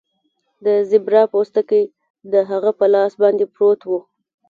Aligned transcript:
د 0.65 0.67
زیبرا 0.89 1.23
پوستکی 1.31 1.83
د 2.31 2.33
هغه 2.49 2.71
په 2.79 2.85
لاس 2.93 3.11
باندې 3.21 3.45
پروت 3.53 3.81
و 3.85 3.91